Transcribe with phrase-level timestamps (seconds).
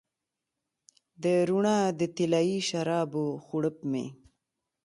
[1.23, 4.05] د روڼا د طلایې شرابو غوړپ مې